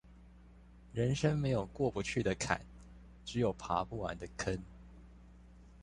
[0.93, 2.59] 人生沒有過不去的坎，
[3.23, 4.57] 只有爬不完的坑